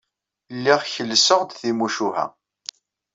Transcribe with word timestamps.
Lliɣ 0.55 0.81
kellseɣ-d 0.93 1.49
timucuha. 1.59 2.25